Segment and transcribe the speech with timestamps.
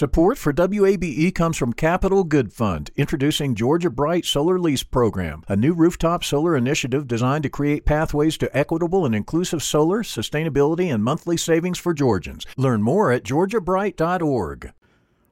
[0.00, 5.56] Support for WABE comes from Capital Good Fund, introducing Georgia Bright Solar Lease Program, a
[5.56, 11.04] new rooftop solar initiative designed to create pathways to equitable and inclusive solar, sustainability, and
[11.04, 12.46] monthly savings for Georgians.
[12.56, 14.72] Learn more at georgiabright.org.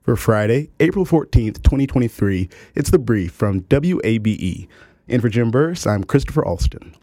[0.03, 4.69] For Friday, April 14th, 2023, it's The Brief from WABE.
[5.09, 6.95] And for Jim Burress, I'm Christopher Alston.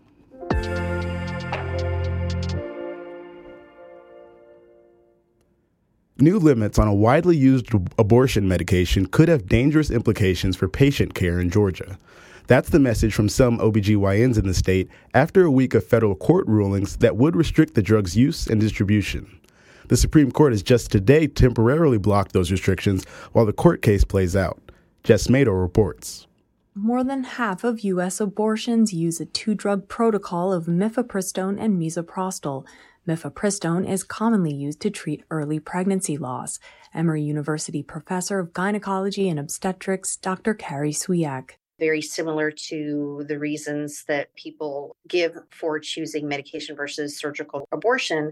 [6.17, 11.41] New limits on a widely used abortion medication could have dangerous implications for patient care
[11.41, 11.99] in Georgia.
[12.47, 16.47] That's the message from some OBGYNs in the state after a week of federal court
[16.47, 19.41] rulings that would restrict the drug's use and distribution.
[19.89, 24.37] The Supreme Court has just today temporarily blocked those restrictions while the court case plays
[24.37, 24.61] out.
[25.03, 26.27] Jess Mador reports.
[26.73, 28.21] More than half of U.S.
[28.21, 32.65] abortions use a two drug protocol of mifepristone and misoprostol,
[33.07, 36.59] Mifepristone is commonly used to treat early pregnancy loss.
[36.93, 40.55] Emory University professor of gynecology and obstetrics, Dr.
[40.55, 41.51] Carrie Cwiak.
[41.77, 48.31] Very similar to the reasons that people give for choosing medication versus surgical abortion,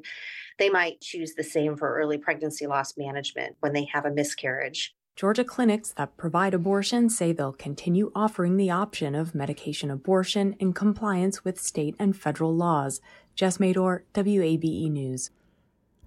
[0.58, 4.96] they might choose the same for early pregnancy loss management when they have a miscarriage.
[5.16, 10.74] Georgia clinics that provide abortion say they'll continue offering the option of medication abortion in
[10.74, 13.00] compliance with state and federal laws.
[13.36, 15.30] Jess Mador, WABE News.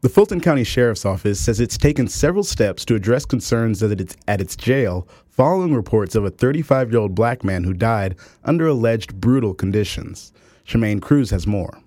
[0.00, 4.16] The Fulton County Sheriff's Office says it's taken several steps to address concerns at its,
[4.27, 8.66] at its jail following reports of a 35 year old black man who died under
[8.66, 10.32] alleged brutal conditions.
[10.66, 11.78] Chamian Cruz has more.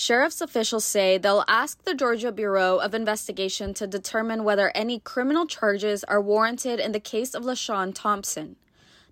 [0.00, 5.44] Sheriff's officials say they'll ask the Georgia Bureau of Investigation to determine whether any criminal
[5.44, 8.54] charges are warranted in the case of LaShawn Thompson.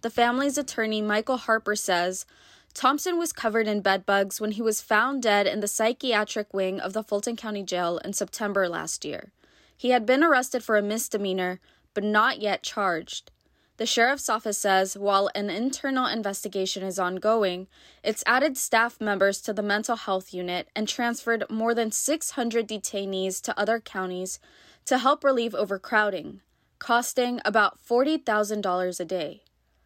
[0.02, 2.24] The family's attorney, Michael Harper, says
[2.72, 6.92] Thompson was covered in bedbugs when he was found dead in the psychiatric wing of
[6.92, 9.32] the Fulton County Jail in September last year.
[9.76, 11.58] He had been arrested for a misdemeanor,
[11.94, 13.32] but not yet charged.
[13.78, 17.66] The sheriff's office says while an internal investigation is ongoing,
[18.02, 23.42] it's added staff members to the mental health unit and transferred more than 600 detainees
[23.42, 24.38] to other counties
[24.86, 26.40] to help relieve overcrowding,
[26.78, 29.42] costing about $40,000 a day.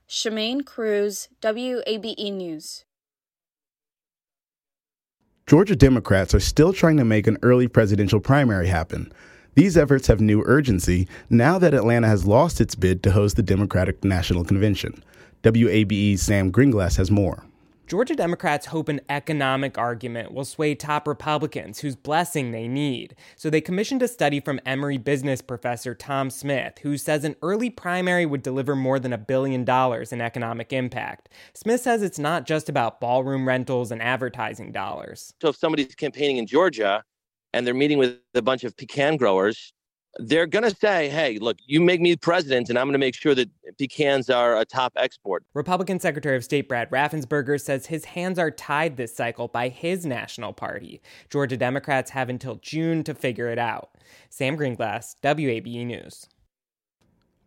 [0.08, 2.84] Chamian Cruz, WABE News.
[5.46, 9.12] Georgia Democrats are still trying to make an early presidential primary happen.
[9.54, 13.42] These efforts have new urgency now that Atlanta has lost its bid to host the
[13.42, 15.02] Democratic National Convention.
[15.42, 17.44] WABE's Sam Greenglass has more.
[17.88, 23.16] Georgia Democrats hope an economic argument will sway top Republicans whose blessing they need.
[23.34, 27.68] So they commissioned a study from Emory business professor Tom Smith, who says an early
[27.68, 31.30] primary would deliver more than a billion dollars in economic impact.
[31.52, 35.34] Smith says it's not just about ballroom rentals and advertising dollars.
[35.42, 37.02] So if somebody's campaigning in Georgia
[37.52, 39.72] and they're meeting with a bunch of pecan growers,
[40.18, 43.14] they're going to say, hey, look, you make me president, and I'm going to make
[43.14, 45.44] sure that pecans are a top export.
[45.54, 50.04] Republican Secretary of State Brad Raffensperger says his hands are tied this cycle by his
[50.04, 51.00] national party.
[51.28, 53.90] Georgia Democrats have until June to figure it out.
[54.28, 56.26] Sam Greenglass, WABE News.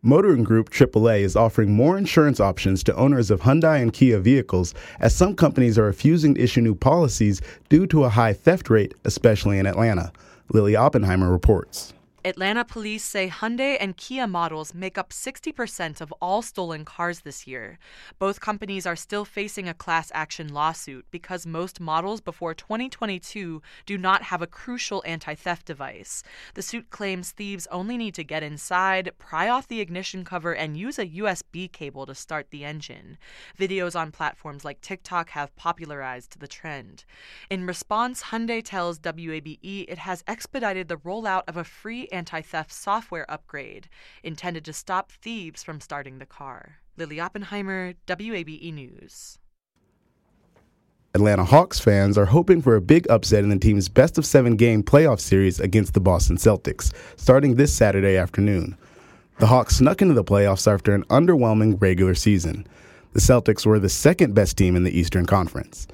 [0.06, 4.74] Motoring Group AAA is offering more insurance options to owners of Hyundai and Kia vehicles
[5.00, 8.94] as some companies are refusing to issue new policies due to a high theft rate,
[9.06, 10.12] especially in Atlanta.
[10.52, 11.94] Lily Oppenheimer reports.
[12.26, 17.46] Atlanta police say Hyundai and Kia models make up 60% of all stolen cars this
[17.46, 17.78] year.
[18.18, 23.98] Both companies are still facing a class action lawsuit because most models before 2022 do
[23.98, 26.22] not have a crucial anti theft device.
[26.54, 30.78] The suit claims thieves only need to get inside, pry off the ignition cover, and
[30.78, 33.18] use a USB cable to start the engine.
[33.58, 37.04] Videos on platforms like TikTok have popularized the trend.
[37.50, 42.72] In response, Hyundai tells WABE it has expedited the rollout of a free anti theft
[42.72, 43.88] software upgrade
[44.22, 46.76] intended to stop thieves from starting the car.
[46.96, 49.38] Lily Oppenheimer, WABE News.
[51.14, 54.56] Atlanta Hawks fans are hoping for a big upset in the team's best of seven
[54.56, 58.76] game playoff series against the Boston Celtics, starting this Saturday afternoon.
[59.38, 62.66] The Hawks snuck into the playoffs after an underwhelming regular season.
[63.12, 65.86] The Celtics were the second best team in the Eastern Conference.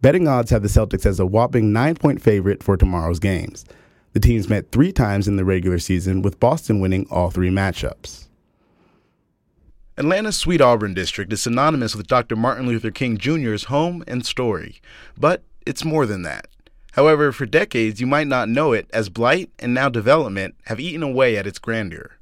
[0.00, 3.64] Betting odds have the Celtics as a whopping nine point favorite for tomorrow's games.
[4.14, 8.28] The teams met three times in the regular season, with Boston winning all three matchups.
[9.98, 12.36] Atlanta's Sweet Auburn district is synonymous with Dr.
[12.36, 14.80] Martin Luther King Jr.'s home and story,
[15.18, 16.46] but it's more than that.
[16.92, 21.02] However, for decades, you might not know it as blight and now development have eaten
[21.02, 22.12] away at its grandeur.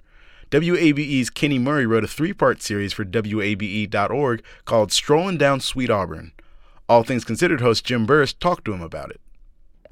[0.50, 6.32] WABE's Kenny Murry wrote a three part series for WABE.org called Strolling Down Sweet Auburn.
[6.88, 9.20] All Things Considered host Jim Burress talked to him about it.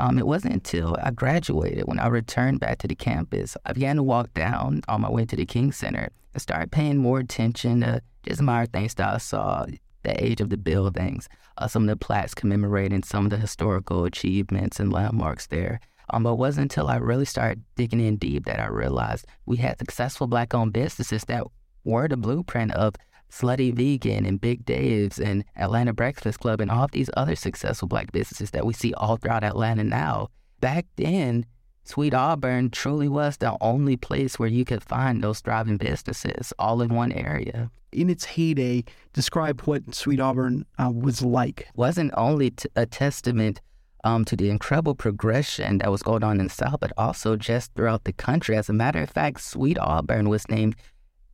[0.00, 3.54] Um, it wasn't until I graduated when I returned back to the campus.
[3.66, 6.96] I began to walk down on my way to the King Center and started paying
[6.96, 9.66] more attention to just minor things that I saw,
[10.02, 14.06] the age of the buildings, uh, some of the plaques commemorating some of the historical
[14.06, 15.80] achievements and landmarks there.
[16.08, 19.58] Um, but it wasn't until I really started digging in deep that I realized we
[19.58, 21.44] had successful black-owned businesses that
[21.84, 22.94] were the blueprint of
[23.30, 27.88] Slutty Vegan and Big Dave's and Atlanta Breakfast Club and all of these other successful
[27.88, 30.28] black businesses that we see all throughout Atlanta now.
[30.60, 31.46] Back then,
[31.84, 36.82] Sweet Auburn truly was the only place where you could find those thriving businesses all
[36.82, 37.70] in one area.
[37.92, 41.66] In its heyday, describe what Sweet Auburn uh, was like.
[41.74, 43.60] Wasn't only t- a testament
[44.04, 47.74] um, to the incredible progression that was going on in the South, but also just
[47.74, 48.56] throughout the country.
[48.56, 50.76] As a matter of fact, Sweet Auburn was named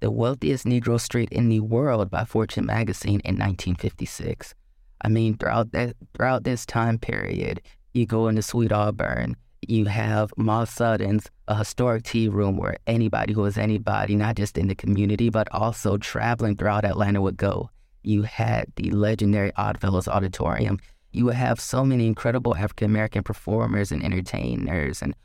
[0.07, 4.55] the wealthiest Negro street in the world by Fortune magazine in 1956.
[5.01, 7.61] I mean, throughout that throughout this time period,
[7.93, 9.35] you go into Sweet Auburn,
[9.67, 14.57] you have Ma Sutton's, a historic tea room where anybody who is anybody, not just
[14.57, 17.69] in the community, but also traveling throughout Atlanta would go.
[18.05, 20.79] You had the legendary Oddfellows Auditorium.
[21.11, 25.17] You would have so many incredible African American performers and entertainers and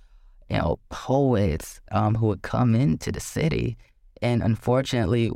[0.49, 3.77] you know poets um, who would come into the city
[4.21, 5.31] and unfortunately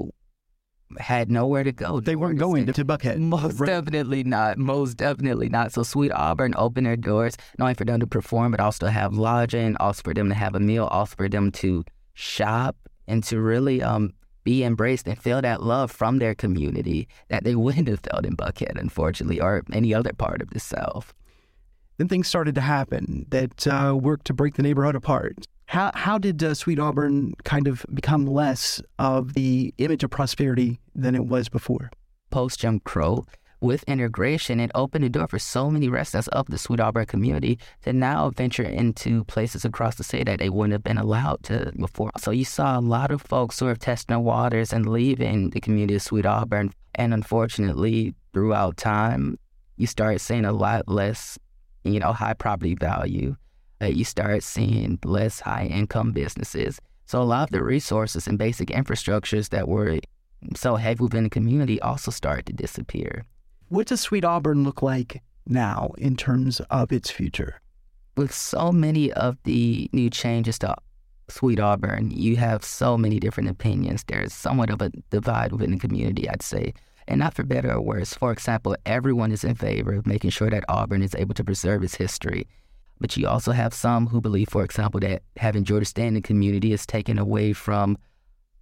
[0.99, 1.99] had nowhere to go.
[1.99, 3.17] They weren't going to Buckhead.
[3.17, 3.67] Most right.
[3.67, 4.57] definitely not.
[4.57, 5.71] Most definitely not.
[5.71, 8.91] So Sweet Auburn opened their doors not only for them to perform, but also to
[8.91, 11.83] have lodging, also for them to have a meal, also for them to
[12.13, 12.75] shop
[13.07, 17.55] and to really um, be embraced and feel that love from their community that they
[17.63, 21.13] wouldn't have felt in Buckhead, unfortunately, or any other part of the South.
[21.97, 25.47] Then things started to happen that uh, worked to break the neighborhood apart.
[25.67, 30.79] How how did uh, Sweet Auburn kind of become less of the image of prosperity
[30.93, 31.89] than it was before?
[32.29, 33.25] Post Jim Crow,
[33.61, 37.57] with integration, it opened the door for so many residents of the Sweet Auburn community
[37.81, 41.71] to now venture into places across the city that they wouldn't have been allowed to
[41.77, 42.11] before.
[42.17, 45.61] So you saw a lot of folks sort of testing the waters and leaving the
[45.61, 46.73] community of Sweet Auburn.
[46.93, 49.39] And unfortunately, throughout time,
[49.77, 51.39] you start seeing a lot less,
[51.85, 53.35] you know, high property value
[53.81, 56.79] uh, you start seeing less high income businesses.
[57.05, 59.99] So a lot of the resources and basic infrastructures that were
[60.55, 63.25] so heavy within the community also started to disappear.
[63.69, 67.59] What does Sweet Auburn look like now in terms of its future?
[68.17, 70.75] With so many of the new changes to
[71.27, 74.03] Sweet Auburn, you have so many different opinions.
[74.07, 76.73] There's somewhat of a divide within the community, I'd say.
[77.07, 78.13] And not for better or worse.
[78.13, 81.83] For example, everyone is in favor of making sure that Auburn is able to preserve
[81.83, 82.47] its history
[82.99, 86.85] but you also have some who believe, for example, that having Georgia Standing community is
[86.85, 87.97] taken away from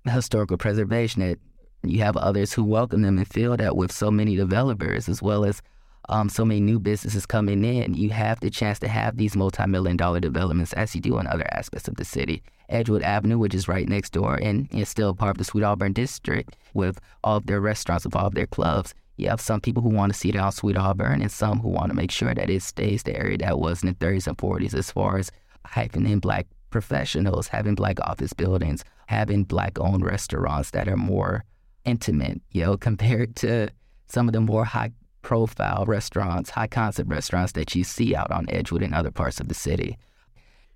[0.05, 1.21] historical preservation.
[1.21, 1.39] That
[1.83, 5.45] you have others who welcome them and feel that with so many developers as well
[5.45, 5.61] as
[6.09, 9.97] um, so many new businesses coming in, you have the chance to have these multi-million
[9.97, 12.43] dollar developments as you do in other aspects of the city.
[12.69, 15.93] Edgewood Avenue, which is right next door and is still part of the Sweet Auburn
[15.93, 19.83] district with all of their restaurants, with all of their clubs, you have some people
[19.83, 22.33] who want to see it out Sweet Auburn and some who want to make sure
[22.33, 25.31] that it stays the area that was in the 30s and 40s as far as
[25.67, 31.45] hyping in black professionals, having black office buildings, having black owned restaurants that are more
[31.85, 33.69] intimate, you know, compared to
[34.07, 34.91] some of the more high
[35.23, 39.47] profile restaurants, high concept restaurants that you see out on Edgewood and other parts of
[39.47, 39.97] the city.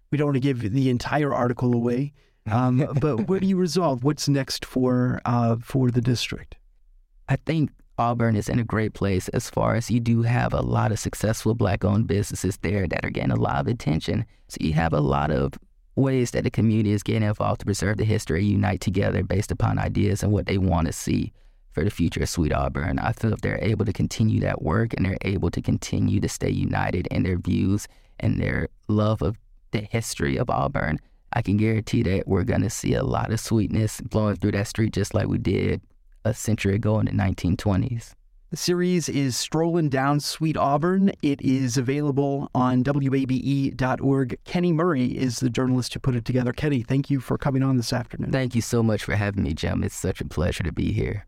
[0.09, 2.13] We don't want to give the entire article away,
[2.49, 4.03] um, but what do you resolve?
[4.03, 6.55] What's next for uh, for the district?
[7.29, 10.61] I think Auburn is in a great place as far as you do have a
[10.61, 14.25] lot of successful black owned businesses there that are getting a lot of attention.
[14.47, 15.53] So you have a lot of
[15.95, 19.79] ways that the community is getting involved to preserve the history, unite together based upon
[19.79, 21.33] ideas and what they want to see
[21.77, 22.97] for the future of Sweet Auburn.
[22.97, 26.27] I feel if they're able to continue that work and they're able to continue to
[26.27, 27.87] stay united in their views
[28.19, 29.37] and their love of
[29.69, 30.97] the history of Auburn,
[31.33, 34.65] I can guarantee that we're going to see a lot of sweetness blowing through that
[34.65, 35.81] street just like we did
[36.25, 38.13] a century ago in the 1920s.
[38.49, 41.11] The series is Strolling Down Sweet Auburn.
[41.21, 44.39] It is available on WABE.org.
[44.45, 46.53] Kenny Murry is the journalist who put it together.
[46.53, 48.31] Kenny, thank you for coming on this afternoon.
[48.31, 49.83] Thank you so much for having me, Jim.
[49.83, 51.26] It's such a pleasure to be here.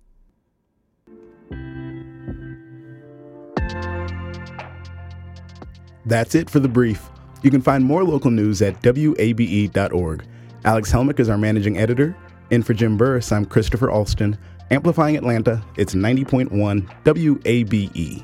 [6.10, 7.08] That's it for the brief.
[7.44, 10.26] You can find more local news at WABE.org.
[10.66, 12.18] Alex Helmick is our managing editor.
[12.50, 14.36] And for Jim Burress, I'm Christopher Alston.
[14.72, 16.50] Amplifying Atlanta, it's 90.1
[17.04, 18.24] WABE.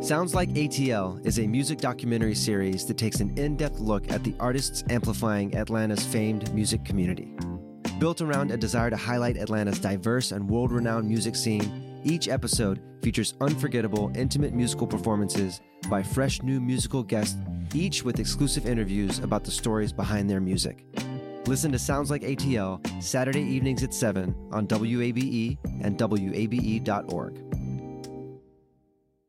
[0.00, 4.24] Sounds Like ATL is a music documentary series that takes an in depth look at
[4.24, 7.36] the artists amplifying Atlanta's famed music community.
[7.98, 12.80] Built around a desire to highlight Atlanta's diverse and world renowned music scene, each episode
[13.02, 17.36] features unforgettable, intimate musical performances by fresh new musical guests,
[17.74, 20.82] each with exclusive interviews about the stories behind their music.
[21.44, 27.50] Listen to Sounds Like ATL Saturday evenings at 7 on WABE and WABE.org.